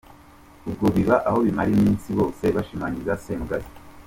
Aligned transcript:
Ubwo 0.67 0.85
biba 0.95 1.15
aho 1.27 1.37
bimara 1.45 1.69
iminsi 1.77 2.07
bose 2.19 2.43
bashimagiza 2.55 3.19
Semugaza. 3.23 3.71